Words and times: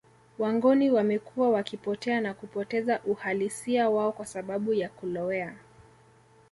Wangoni 0.39 0.91
wamekuwa 0.91 1.49
wakipotea 1.49 2.21
na 2.21 2.33
kupoteza 2.33 2.99
uhalisia 3.05 3.89
wao 3.89 4.11
kwa 4.11 4.25
sababu 4.25 4.73
ya 4.73 4.89
kulowea 4.89 5.55